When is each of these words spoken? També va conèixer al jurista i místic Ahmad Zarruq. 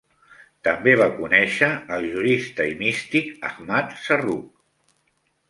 També 0.67 0.93
va 1.01 1.07
conèixer 1.17 1.69
al 1.97 2.07
jurista 2.15 2.67
i 2.71 2.73
místic 2.81 3.31
Ahmad 3.51 3.95
Zarruq. 4.09 4.51